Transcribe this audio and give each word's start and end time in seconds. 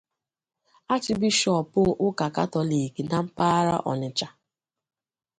Achbishọọpụ 0.93 1.81
ụka 2.07 2.25
katọliiki 2.35 3.01
na 3.09 3.17
mpaghara 3.25 3.75
Ọnịtsha 3.91 4.27